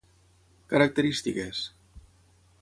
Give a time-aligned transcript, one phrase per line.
[0.71, 1.61] Característiques: